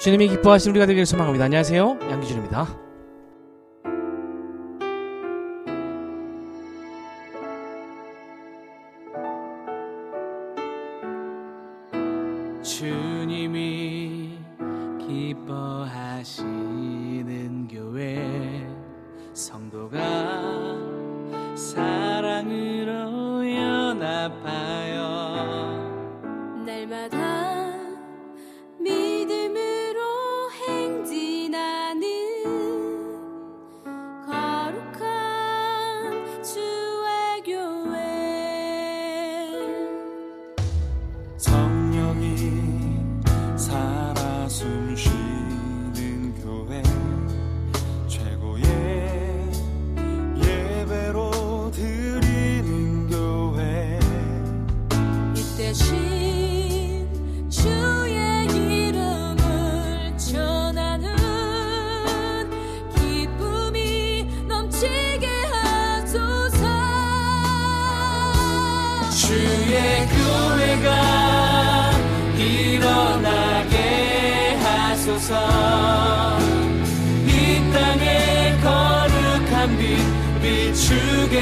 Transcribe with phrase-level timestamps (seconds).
[0.00, 1.44] 주님이 기뻐하시는 우리가 되기를 소망합니다.
[1.44, 1.98] 안녕하세요.
[2.10, 2.89] 양기준입니다.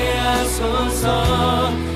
[0.06, 1.87] 하소서.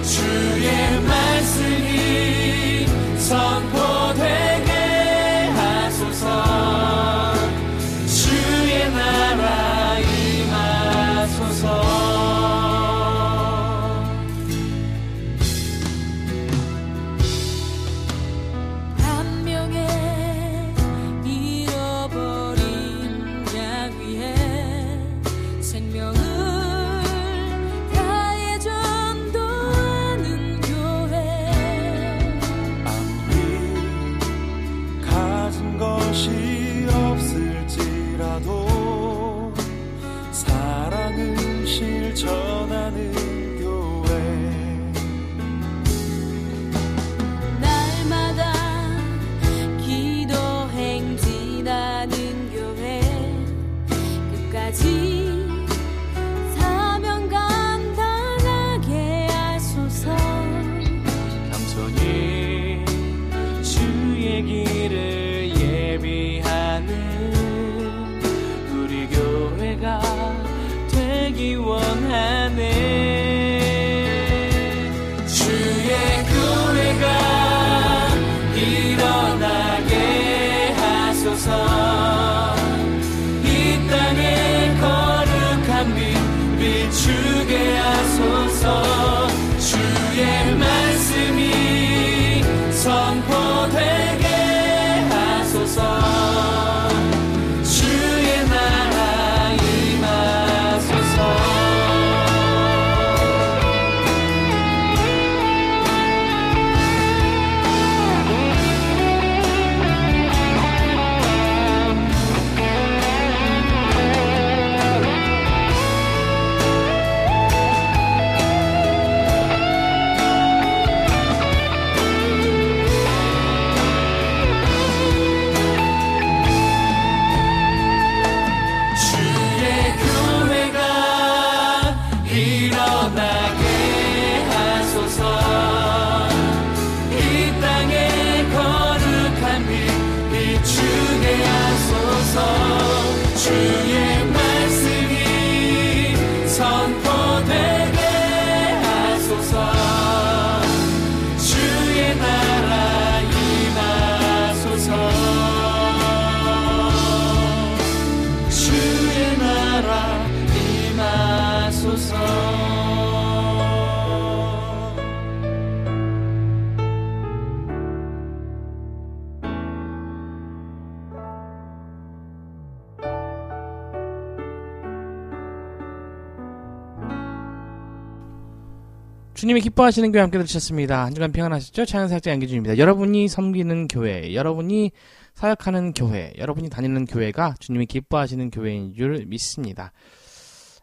[179.42, 181.04] 주님이 기뻐하시는 교회 함께 들으셨습니다.
[181.04, 181.84] 한 주간 평안하셨죠?
[181.84, 182.78] 차영사역자 양기준입니다.
[182.78, 184.92] 여러분이 섬기는 교회, 여러분이
[185.34, 189.90] 사역하는 교회, 여러분이 다니는 교회가 주님이 기뻐하시는 교회인 줄 믿습니다.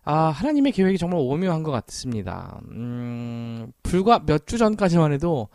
[0.04, 2.60] 아, 하나님의 계획이 정말 오묘한 것 같습니다.
[2.72, 5.48] 음, 불과 몇 주 전까지만 해도,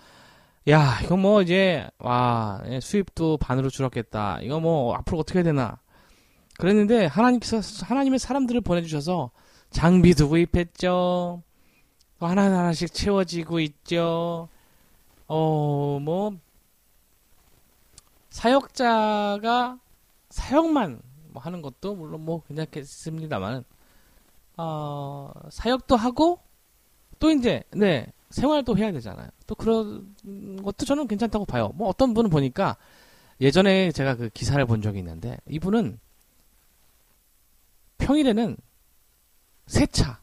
[0.70, 4.38] 야, 이거 뭐 이제, 와, 예, 수입도 반으로 줄었겠다.
[4.40, 5.78] 이거 뭐 앞으로 어떻게 해야 되나.
[6.56, 9.30] 그랬는데, 하나님께서, 하나님의 사람들을 보내주셔서
[9.72, 11.42] 장비도 구입했죠.
[12.18, 14.48] 또 하나하나씩 채워지고 있죠.
[15.26, 16.36] 어, 뭐,
[18.30, 19.78] 사역자가
[20.30, 21.00] 사역만
[21.32, 23.64] 뭐 하는 것도 물론 뭐 괜찮겠습니다만,
[24.56, 26.40] 어, 사역도 하고,
[27.18, 29.28] 또 이제, 네, 생활도 해야 되잖아요.
[29.46, 30.14] 또 그런
[30.62, 31.70] 것도 저는 괜찮다고 봐요.
[31.74, 32.76] 뭐 어떤 분은 보니까,
[33.40, 35.98] 예전에 제가 그 기사를 본 적이 있는데, 이분은
[37.98, 38.56] 평일에는
[39.66, 40.20] 세차,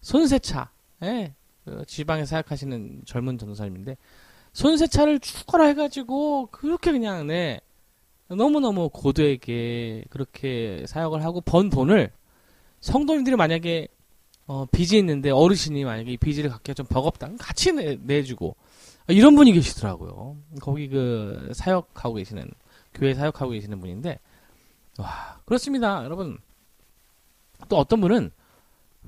[0.00, 0.70] 손세차,
[1.02, 1.34] 예,
[1.64, 3.96] 그 지방에 사역하시는 젊은 전도사님인데,
[4.52, 7.60] 손세차를 추가로 해가지고, 그렇게 그냥, 네,
[8.28, 12.10] 너무너무 고도에게 그렇게 사역을 하고 번 돈을
[12.80, 13.88] 성도님들이 만약에
[14.48, 17.30] 어, 빚이 있는데 어르신이 만약에 이 빚을 갚기가 좀 버겁다.
[17.38, 18.56] 같이 내, 내주고
[19.08, 20.36] 이런 분이 계시더라고요.
[20.60, 22.50] 거기 그 사역하고 계시는
[22.94, 24.18] 교회 사역하고 계시는 분인데
[24.98, 26.38] 와 그렇습니다, 여러분.
[27.68, 28.30] 또 어떤 분은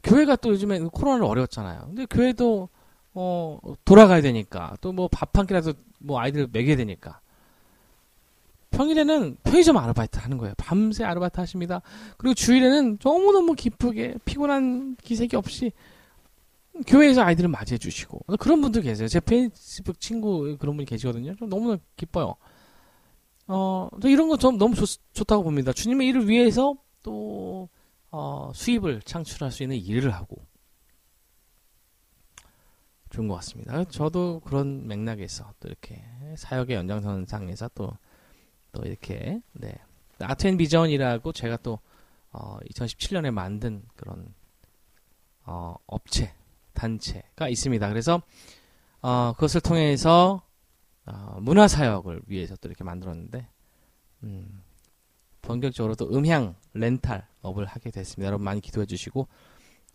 [0.02, 1.82] 교회가 또 요즘에 코로나를 어려웠잖아요.
[1.86, 2.68] 근데 교회도
[3.14, 7.20] 어 돌아가야 되니까 또 뭐 밥 한 끼라도 뭐 아이들 먹여야 되니까
[8.70, 10.54] 평일에는 편의점 아르바이트 하는 거예요.
[10.58, 11.80] 밤새 아르바이트 하십니다.
[12.18, 15.72] 그리고 주일에는 너무너무 기쁘게 피곤한 기색이 없이
[16.86, 19.08] 교회에서 아이들을 맞이해 주시고 그런 분들 계세요.
[19.08, 21.34] 제 페이스북 친구 그런 분이 계시거든요.
[21.36, 22.36] 좀 너무나 기뻐요.
[23.48, 25.72] 어, 저 이런 거 좀 너무 좋, 좋다고 봅니다.
[25.72, 27.68] 주님의 일을 위해서 또
[28.10, 30.46] 어, 수입을 창출할 수 있는 일을 하고
[33.10, 33.84] 좋은 것 같습니다.
[33.84, 36.04] 저도 그런 맥락에서 또 이렇게
[36.36, 37.96] 사역의 연장선상에서 또
[38.72, 39.74] 또 이렇게 네
[40.20, 41.78] 아트앤 비전이라고 제가 또
[42.30, 44.34] 어, 2017년에 만든 그런
[45.44, 46.34] 어, 업체
[46.74, 47.88] 단체가 있습니다.
[47.88, 48.22] 그래서
[49.00, 50.42] 어, 그것을 통해서
[51.06, 53.48] 어, 문화 사역을 위해서 또 이렇게 만들었는데
[54.24, 54.62] 음,
[55.48, 58.26] 본격적으로 또 음향 렌탈 업을 하게 됐습니다.
[58.26, 59.26] 여러분 많이 기도해 주시고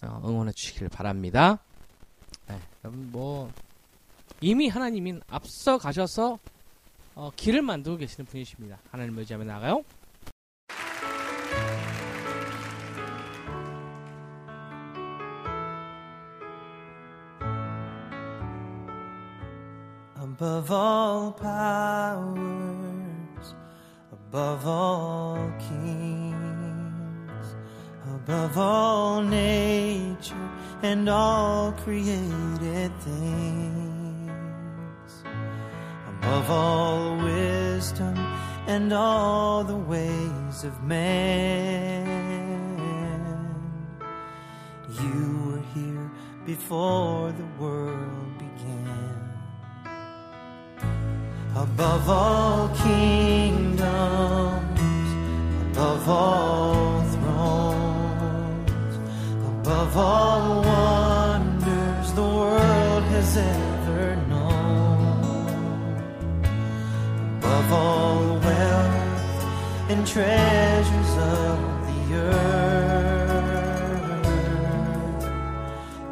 [0.03, 1.59] 어, 응원해 주시길 바랍니다.
[2.47, 3.51] 네, 여러분 뭐
[4.41, 6.39] 이미 하나님인 앞서 가셔서
[7.13, 8.79] 어, 길을 만들고 계시는 분이십니다.
[8.89, 9.83] 하나님을 의지하며 나가요.
[20.19, 22.72] above all powers,
[24.33, 27.55] above all kings,
[28.15, 30.49] above all nature
[30.81, 34.01] and all created things,
[36.17, 38.17] above all wisdom
[38.65, 42.09] and all the ways of man.
[44.89, 46.09] You were here
[46.43, 48.22] before the world
[51.55, 53.79] above all kingdoms,
[55.71, 58.97] above all thrones,
[59.59, 65.23] above all wonders the world has ever known,
[67.37, 72.63] above all wealth and treasures of the earth.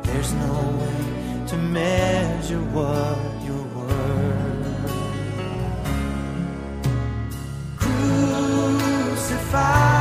[0.04, 3.31] There's no way to measure what
[9.52, 10.01] fire.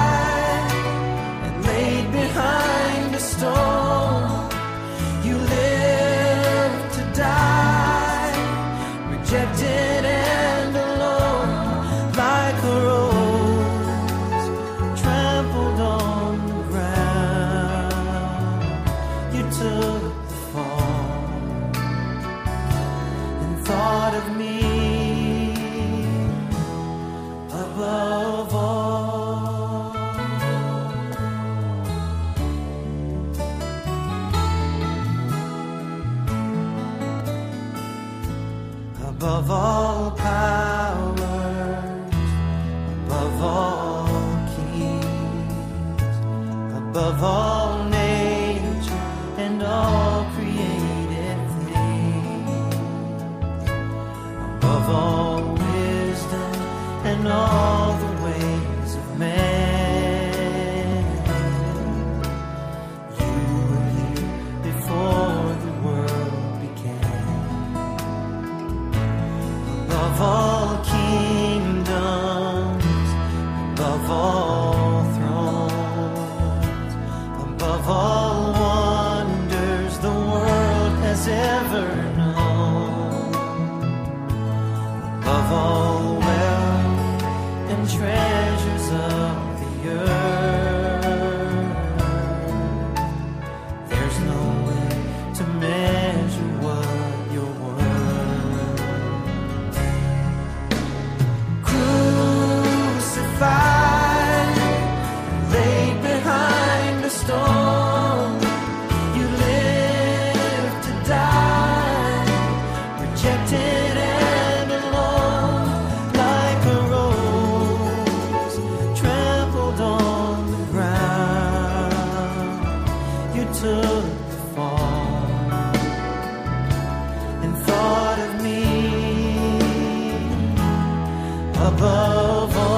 [131.83, 132.70] Above all.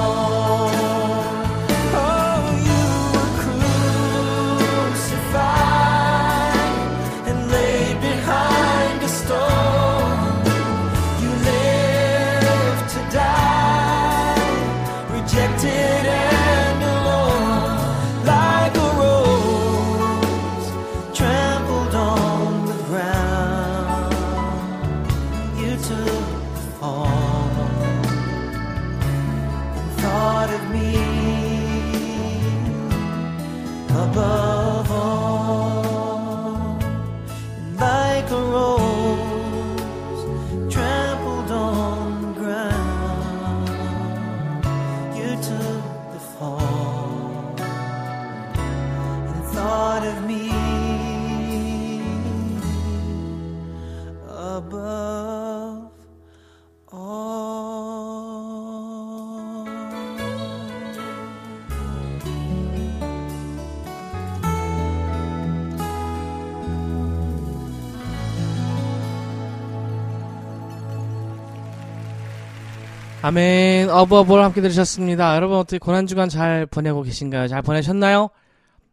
[73.33, 73.89] 아멘.
[73.89, 75.35] 어버볼 함께 들으셨습니다.
[75.35, 77.47] 여러분 어떻게 고난주간 잘 보내고 계신가요?
[77.47, 78.29] 잘 보내셨나요?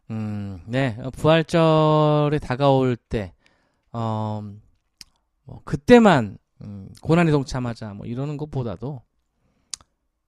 [0.09, 0.97] 음, 네.
[0.99, 3.33] 어, 부활절에 다가올 때,
[3.91, 4.41] 어,
[5.43, 9.03] 뭐, 그때만, 음, 고난에 동참하자, 뭐, 이러는 것보다도,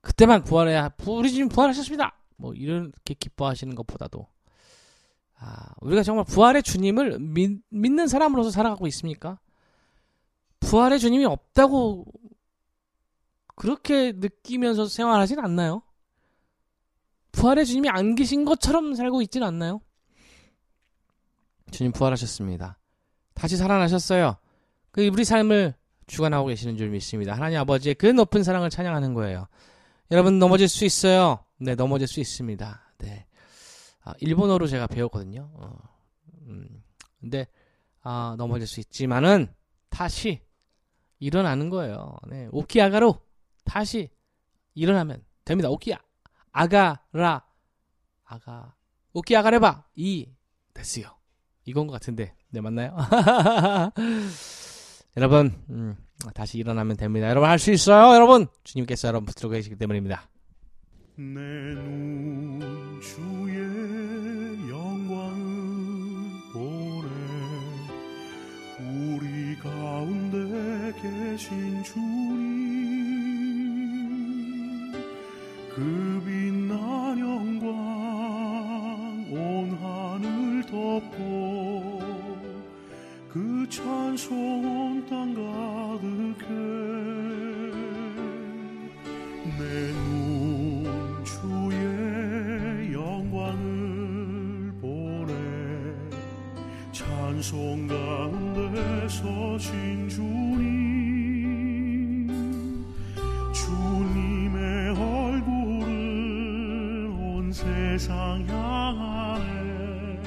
[0.00, 2.16] 그때만 부활해, 우리 주님 부활하셨습니다!
[2.36, 4.28] 뭐, 이렇게 기뻐하시는 것보다도,
[5.40, 9.40] 아, 우리가 정말 부활의 주님을 믿, 믿는 사람으로서 살아가고 있습니까?
[10.60, 12.06] 부활의 주님이 없다고
[13.54, 15.82] 그렇게 느끼면서 생활하진 않나요?
[17.32, 19.80] 부활의 주님이 안 계신 것처럼 살고 있진 않나요?
[21.70, 22.78] 주님 부활하셨습니다.
[23.34, 24.36] 다시 살아나셨어요.
[24.92, 25.74] 그 우리 삶을
[26.06, 27.34] 주관하고 계시는 줄 믿습니다.
[27.34, 29.48] 하나님 아버지의 그 높은 사랑을 찬양하는 거예요.
[30.10, 31.44] 여러분 넘어질 수 있어요.
[31.58, 32.94] 네, 넘어질 수 있습니다.
[32.98, 33.26] 네.
[34.04, 35.50] 아, 일본어로 제가 배웠거든요.
[35.54, 35.76] 어,
[36.46, 36.68] 음,
[37.20, 37.48] 근데
[38.02, 39.52] 아, 넘어질 수 있지만은
[39.88, 40.42] 다시
[41.18, 42.16] 일어나는 거예요.
[42.28, 43.18] 네, 오키아가로
[43.64, 44.10] 다시
[44.74, 45.68] 일어나면 됩니다.
[45.70, 45.96] 오키야
[46.52, 47.44] 아가라
[48.24, 48.74] 아가
[49.12, 50.28] 오키 아가레바 이
[50.72, 51.06] 됐어요.
[51.64, 52.96] 이건 것 같은데 네 맞나요?
[55.16, 55.96] 여러분 음,
[56.34, 57.28] 다시 일어나면 됩니다.
[57.28, 58.14] 여러분 할 수 있어요.
[58.14, 60.28] 여러분 주님께서 여러분 붙들고 계시기 때문입니다.
[61.16, 67.08] 내눈 주의 영광을 보내
[68.80, 72.53] 우리 가운데 계신 주님
[75.74, 77.66] 그 빛난 영광
[79.30, 82.00] 온 하늘 덮고
[83.28, 86.46] 그 찬송 온 땅 가득해.
[89.58, 89.62] 내
[89.92, 95.32] 눈 주의 영광을 보내.
[96.92, 100.73] 찬송 가운데 서 신 주님
[107.96, 110.18] 세상 향하네.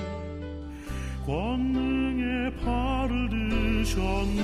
[1.25, 3.27] 권능의 팔을
[3.83, 4.41] 드셨네.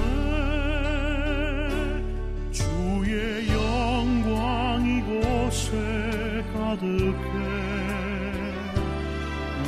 [2.51, 5.71] 주의 영광 이곳에
[6.53, 7.13] 가득해.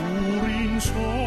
[0.01, 1.24] 우린 손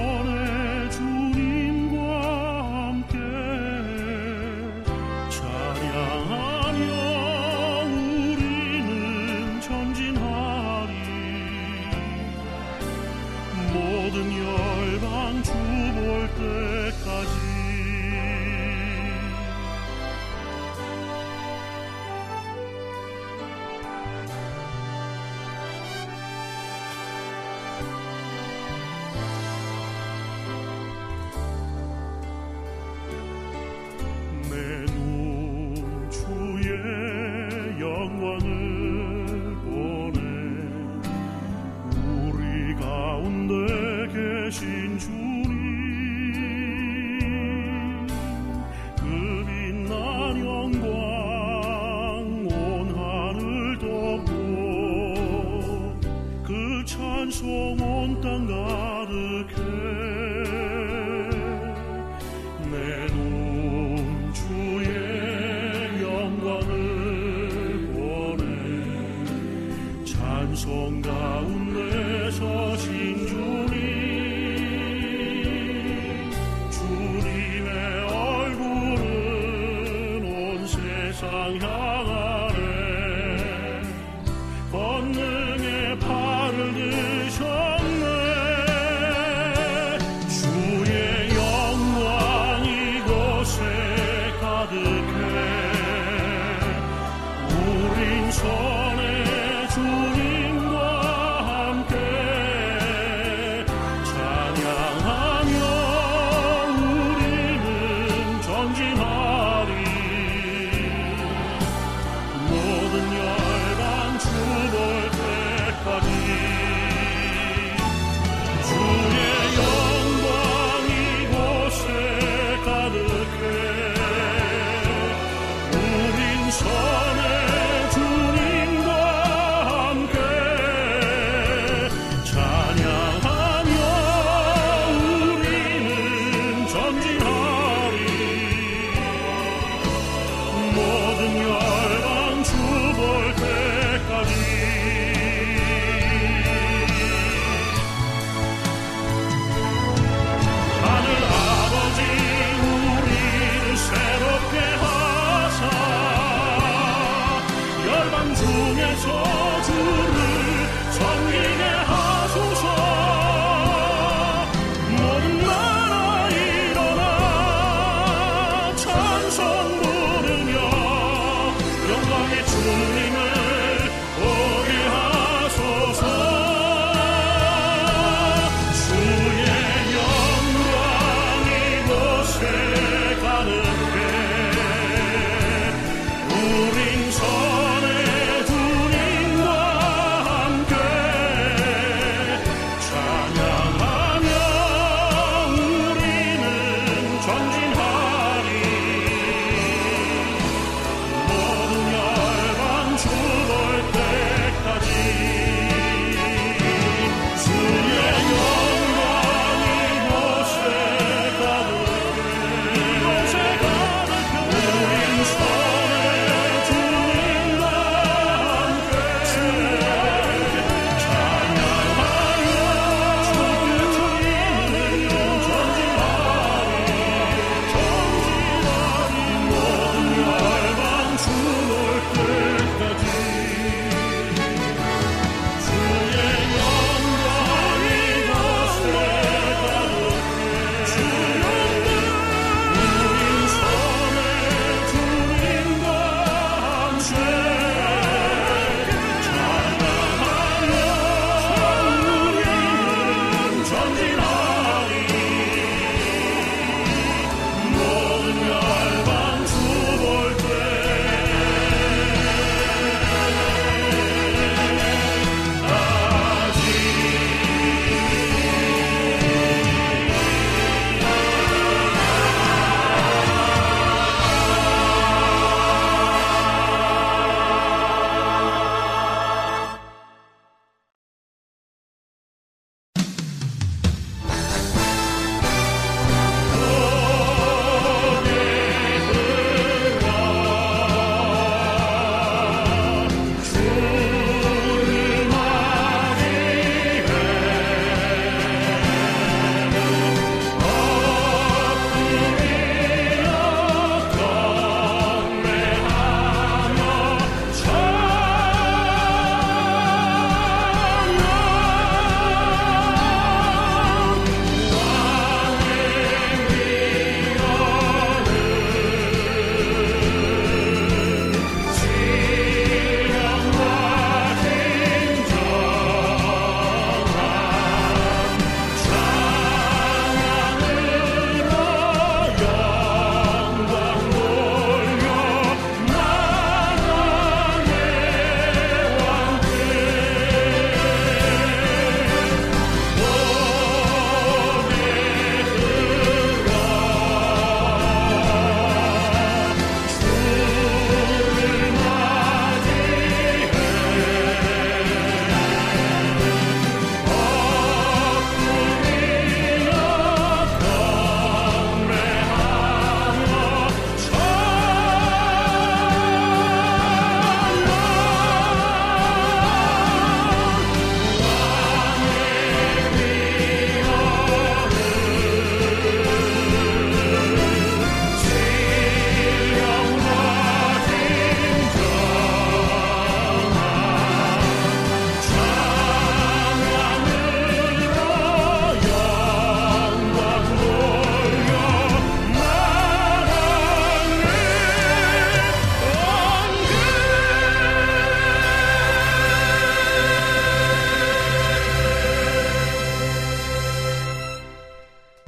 [108.58, 109.37] 전진하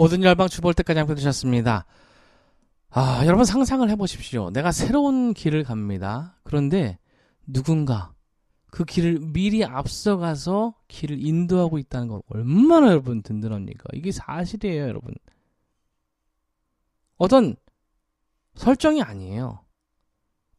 [0.01, 1.85] 모든 열방 주볼 때까지 함께 드셨습니다.
[2.89, 4.49] 아, 여러분 상상을 해보십시오.
[4.49, 6.39] 내가 새로운 길을 갑니다.
[6.43, 6.99] 그런데
[7.47, 8.15] 누군가
[8.71, 13.91] 그 길을 미리 앞서가서 길을 인도하고 있다는 건 얼마나 여러분 든든합니까?
[13.93, 15.13] 이게 사실이에요, 여러분.
[17.19, 17.55] 어떤
[18.55, 19.61] 설정이 아니에요.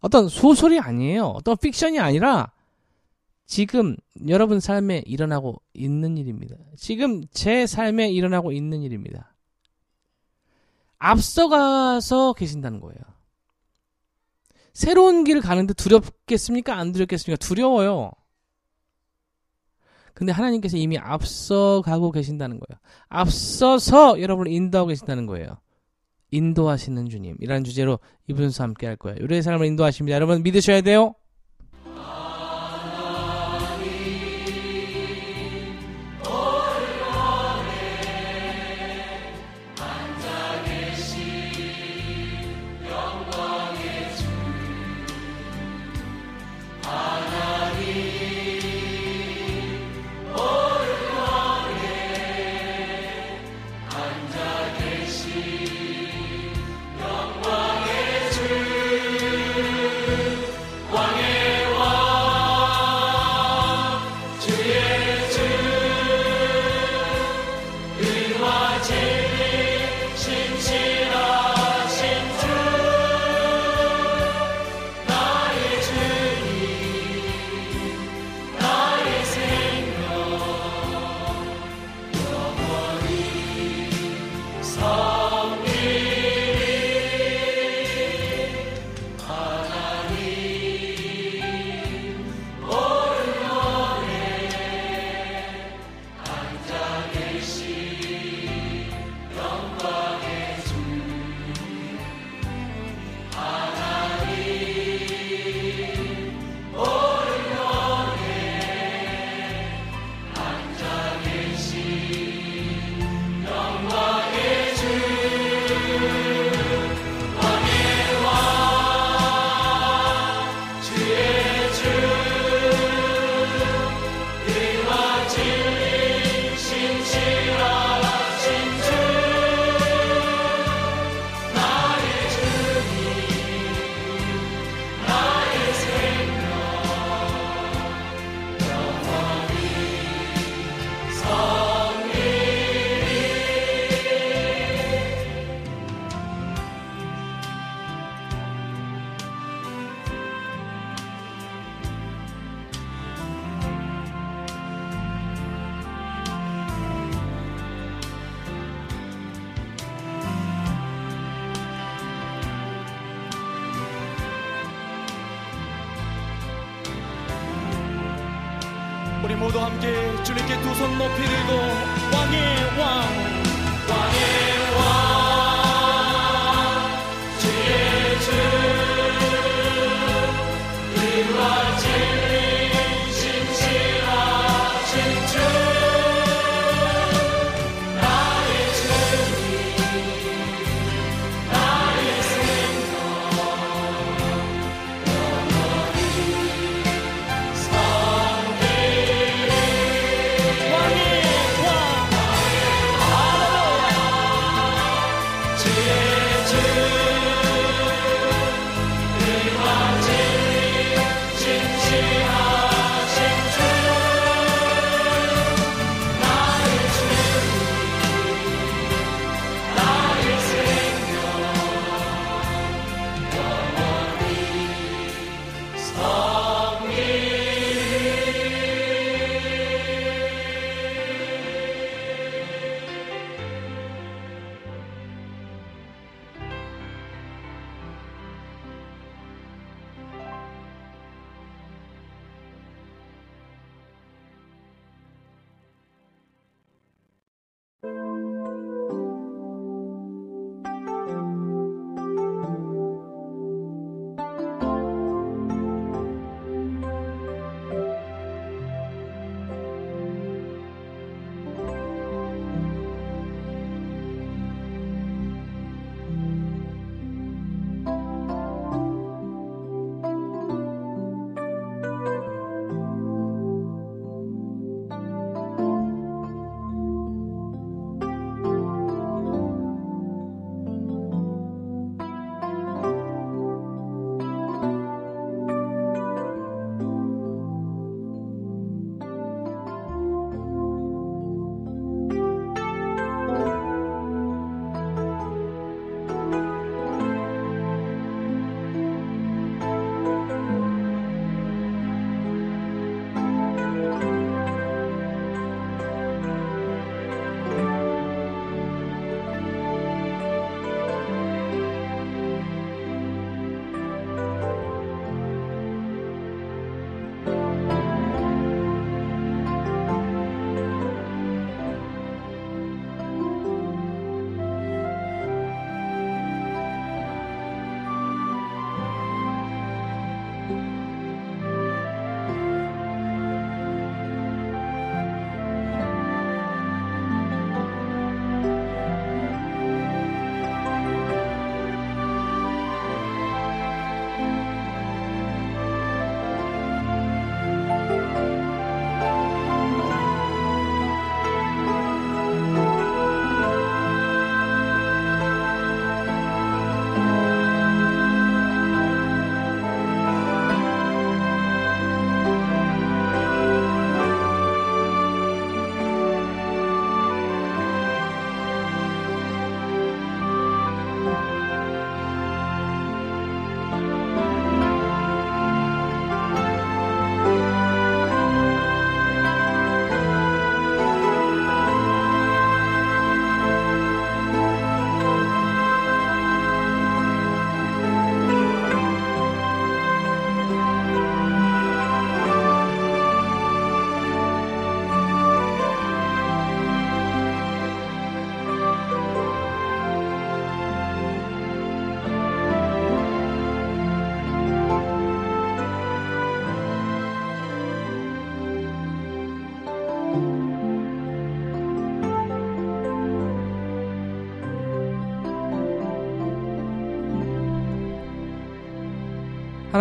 [0.01, 1.25] 어떤 소설이 아니에요.
[1.25, 2.51] 어떤 픽션이 아니라
[3.47, 6.55] 지금 여러분 삶에 일어나고 있는 일입니다.
[6.77, 9.30] 지금 제 삶에 일어나고 있는 일입니다.
[11.01, 12.99] 앞서가서 계신다는 거예요.
[14.73, 16.75] 새로운 길을 가는데 두렵겠습니까?
[16.75, 17.37] 안 두렵겠습니까?
[17.37, 18.11] 두려워요.
[20.13, 22.79] 근데 하나님께서 이미 앞서가고 계신다는 거예요.
[23.09, 25.57] 앞서서 여러분을 인도하고 계신다는 거예요.
[26.29, 27.35] 인도하시는 주님.
[27.39, 29.17] 이라는 주제로 이분 수 함께 할 거예요.
[29.21, 30.15] 우리의 삶을 인도하십니다.
[30.15, 31.15] 여러분 믿으셔야 돼요.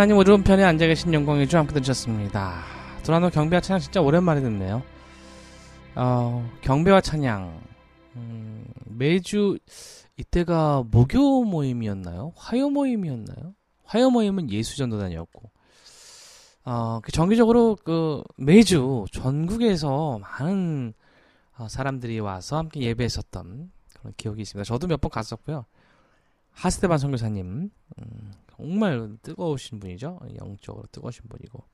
[0.00, 2.62] 하나님 오른편에 앉아 계신 영광의 주 함께 들으셨습니다.
[3.04, 4.82] 도라노 경배와 찬양 진짜 오랜만에 듣네요.
[5.94, 7.60] 어, 경배와 찬양.
[8.16, 9.58] 음, 매주
[10.16, 12.32] 이때가 목요 모임이었나요?
[12.34, 13.52] 화요 모임이었나요?
[13.84, 15.50] 화요 모임은 예수전도단이었고,
[16.64, 20.94] 어, 그 정기적으로 그 매주 전국에서 많은
[21.58, 24.64] 어, 사람들이 와서 함께 예배했었던 그런 기억이 있습니다.
[24.66, 25.66] 저도 몇 번 갔었고요.
[26.52, 30.20] 하스테반 선교사님, 음, 정말 뜨거우신 분이죠.
[30.38, 31.64] 영적으로 뜨거우신 분이고.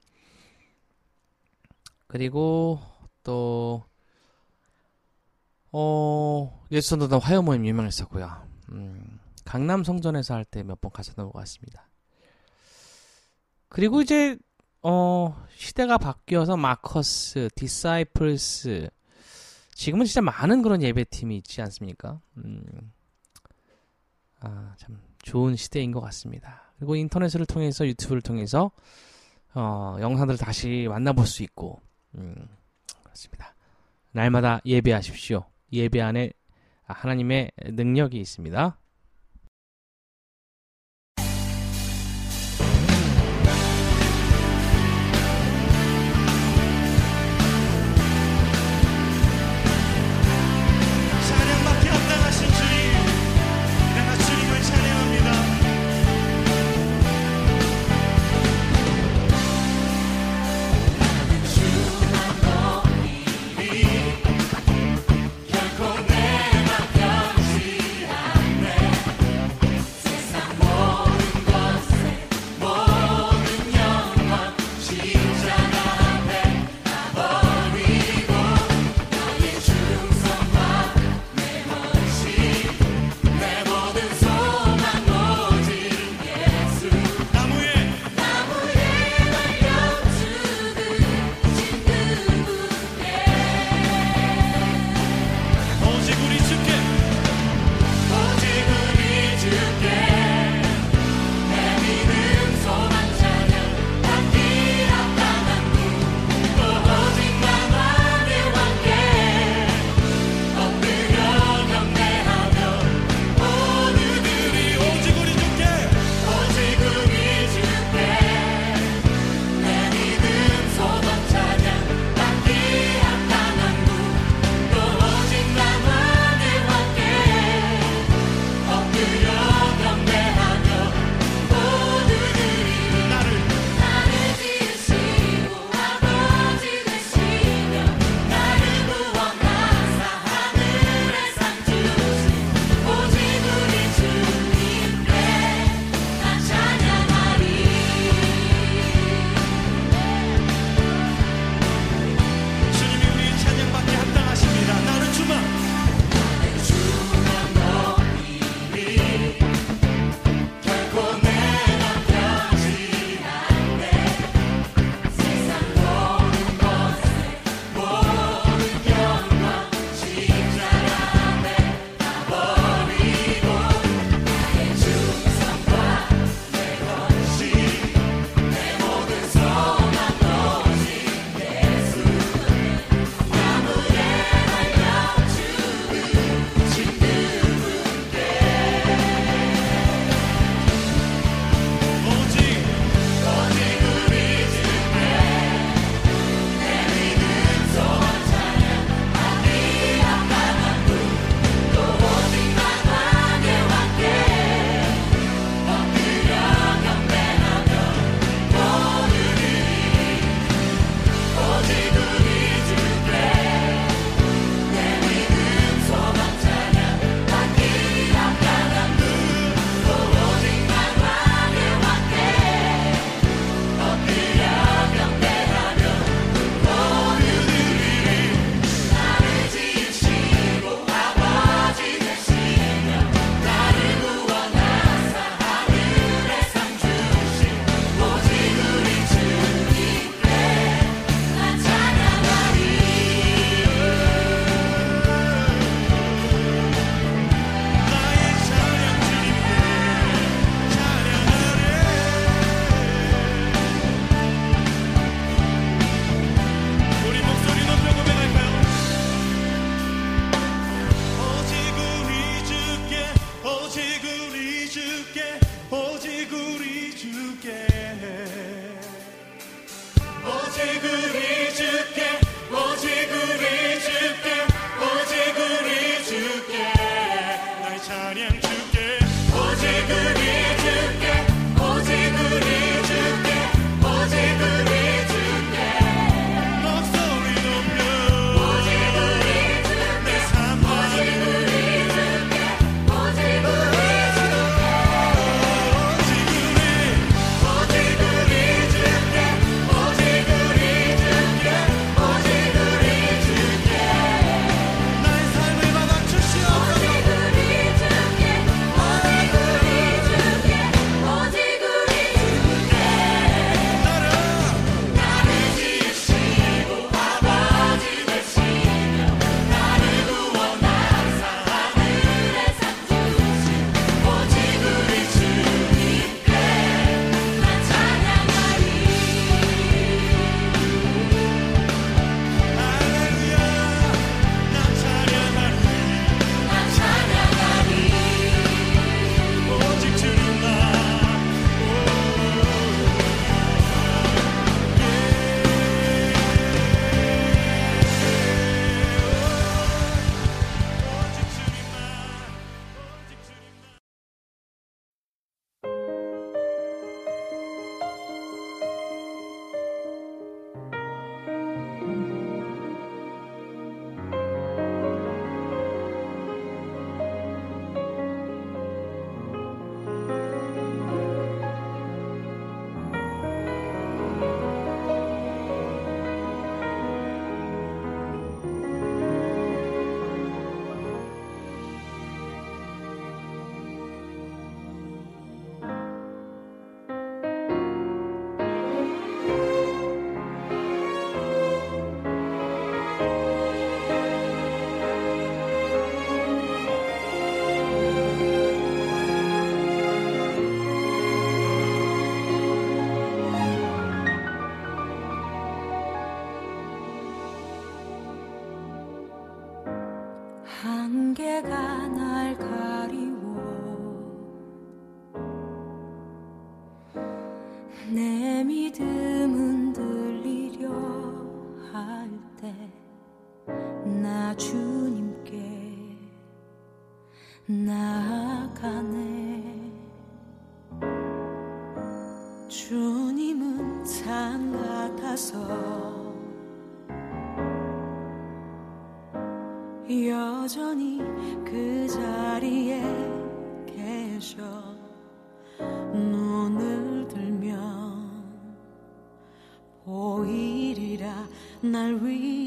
[2.07, 2.79] 그리고
[3.25, 3.85] 또
[5.73, 8.47] 어, 예수선도단 화요 모임 유명했었고요.
[8.71, 11.89] 음, 강남 성전에서 할 때 몇 번 갔었던 것 같습니다.
[13.69, 14.39] 그리고 이제
[14.83, 18.89] 어, 시대가 바뀌어서 마커스, 디사이플스
[19.75, 22.21] 지금은 진짜 많은 그런 예배팀이 있지 않습니까?
[22.37, 22.93] 음,
[24.41, 26.66] 아, 참 좋은 시대인 것 같습니다.
[26.79, 28.71] 그리고 인터넷을 통해서 유튜브를 통해서
[29.55, 31.81] 어, 영상들을 다시 만나볼 수 있고
[32.15, 32.49] 음,
[33.03, 33.55] 그렇습니다.
[34.13, 35.45] 날마다 예배하십시오.
[35.73, 36.33] 예배 안에
[36.85, 38.79] 하나님의 능력이 있습니다.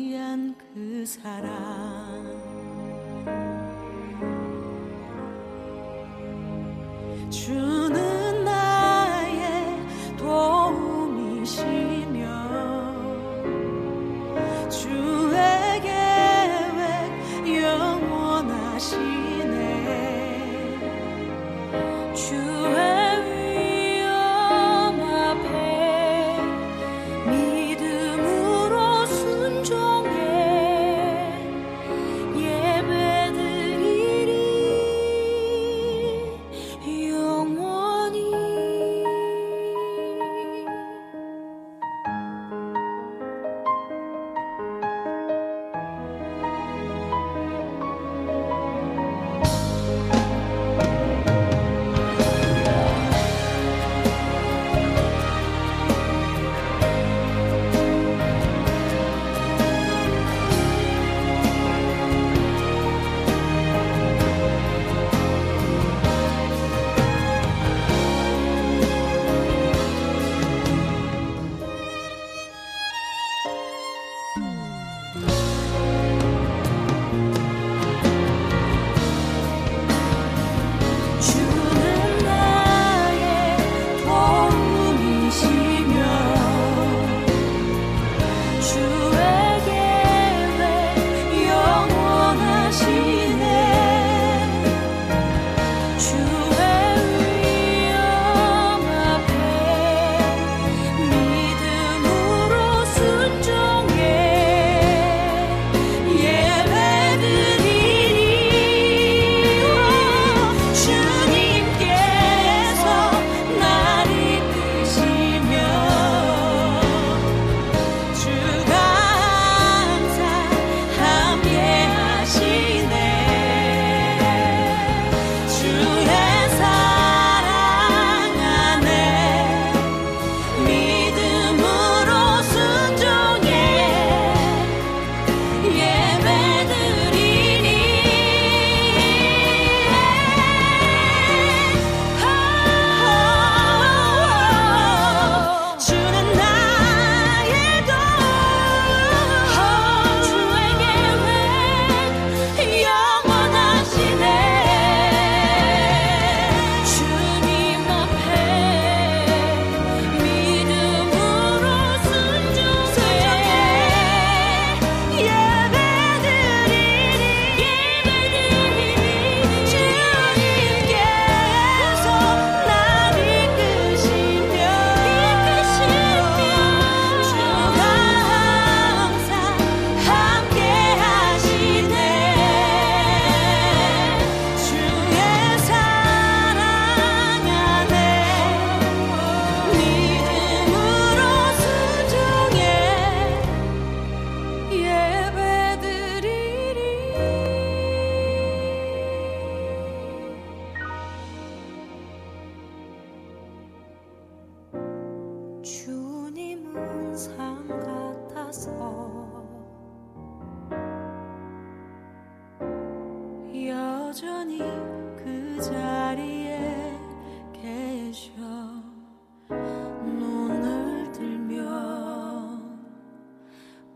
[0.10, 1.53] 위한 그 사랑.
[7.30, 8.09] 주는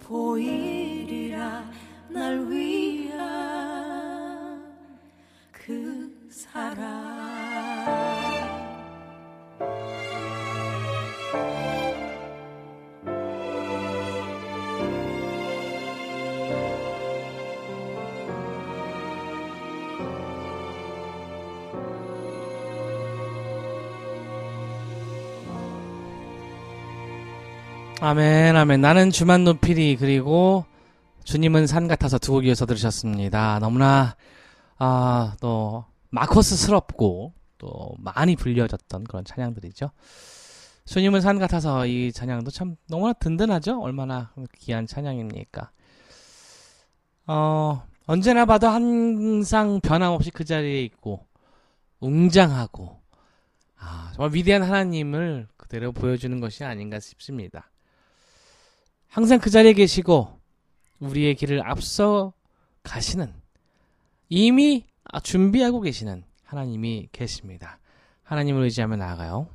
[0.04, 1.64] 보이리라
[2.10, 3.22] 날 위한
[5.52, 7.03] 그 사랑
[28.04, 28.82] 아멘, 아멘.
[28.82, 30.66] 나는 주만 높이리, 그리고
[31.24, 33.60] 주님은 산 같아서 두 곡 이어서 들으셨습니다.
[33.60, 34.18] 너무나,
[34.78, 39.90] 아, 또, 마커스스럽고, 또, 많이 불려졌던 그런 찬양들이죠.
[40.84, 43.80] 주님은 산 같아서 이 찬양도 참 너무나 든든하죠?
[43.80, 45.72] 얼마나 귀한 찬양입니까?
[47.28, 51.26] 어, 언제나 봐도 항상 변함없이 그 자리에 있고,
[52.02, 53.00] 웅장하고,
[53.80, 57.70] 아, 정말 위대한 하나님을 그대로 보여주는 것이 아닌가 싶습니다.
[59.14, 60.40] 항상 그 자리에 계시고
[61.00, 62.34] 우리의 길을 앞서
[62.82, 63.32] 가시는
[64.28, 67.78] 이미 아, 준비하고 계시는 하나님이 계십니다.
[68.24, 69.50] 하나님을 의지하며 나아가요.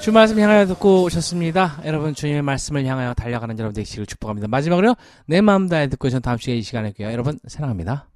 [0.00, 1.82] 주 말씀 향하여 듣고 오셨습니다.
[1.84, 4.48] 여러분 주님의 말씀을 향하여 달려가는 여러분 되시기를 축복합니다.
[4.48, 4.96] 마지막으로
[5.26, 7.12] 내 마음 다해 듣고 전 다음 시간에 이 시간에 뵐게요.
[7.12, 8.09] 여러분 사랑합니다.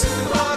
[0.00, 0.47] Jesus.